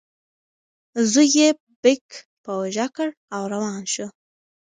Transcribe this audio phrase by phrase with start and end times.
[1.11, 1.47] زوی یې
[1.81, 2.05] بیک
[2.43, 4.07] په اوږه کړ او روان شو.